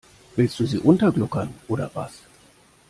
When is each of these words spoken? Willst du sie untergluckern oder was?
Willst 0.35 0.59
du 0.59 0.65
sie 0.65 0.79
untergluckern 0.79 1.53
oder 1.67 1.91
was? 1.93 2.23